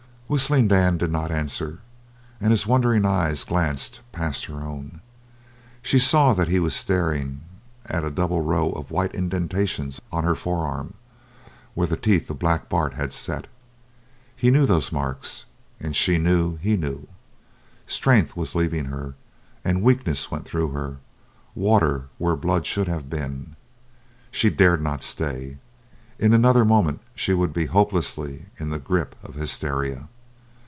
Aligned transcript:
Whistling 0.31 0.69
Dan 0.69 0.97
did 0.97 1.11
not 1.11 1.29
answer, 1.29 1.79
and 2.39 2.51
his 2.51 2.65
wondering 2.65 3.03
eyes 3.03 3.43
glanced 3.43 3.99
past 4.13 4.45
her 4.45 4.61
own. 4.61 5.01
She 5.81 5.99
saw 5.99 6.33
that 6.33 6.47
he 6.47 6.57
was 6.57 6.73
staring 6.73 7.41
at 7.85 8.05
a 8.05 8.09
double 8.09 8.39
row 8.39 8.69
of 8.71 8.91
white 8.91 9.13
indentations 9.13 9.99
on 10.09 10.23
her 10.23 10.33
forearm, 10.33 10.93
where 11.73 11.87
the 11.87 11.97
teeth 11.97 12.29
of 12.29 12.39
Black 12.39 12.69
Bart 12.69 12.93
had 12.93 13.11
set. 13.11 13.47
He 14.33 14.49
knew 14.49 14.65
those 14.65 14.89
marks, 14.89 15.43
and 15.81 15.93
she 15.97 16.17
knew 16.17 16.55
he 16.61 16.77
knew. 16.77 17.09
Strength 17.85 18.37
was 18.37 18.55
leaving 18.55 18.85
her, 18.85 19.15
and 19.65 19.83
weakness 19.83 20.31
went 20.31 20.45
through 20.45 20.69
her 20.69 20.99
water 21.55 22.05
where 22.17 22.37
blood 22.37 22.65
should 22.65 22.87
have 22.87 23.09
been. 23.09 23.57
She 24.31 24.49
dared 24.49 24.81
not 24.81 25.03
stay. 25.03 25.57
In 26.17 26.33
another 26.33 26.63
moment 26.63 27.01
she 27.15 27.33
would 27.33 27.51
be 27.51 27.65
hopelessly 27.65 28.45
in 28.57 28.69
the 28.69 28.79
grip 28.79 29.17
of 29.21 29.35
hysteria. 29.35 30.07